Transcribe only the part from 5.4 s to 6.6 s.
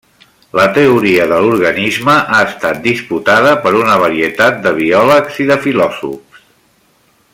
i de filòsofs.